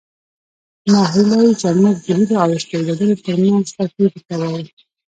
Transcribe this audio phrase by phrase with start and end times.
[0.91, 4.65] ناهیلي زموږ د هیلو او استعدادونو ترمنځ توپیر ته وایي.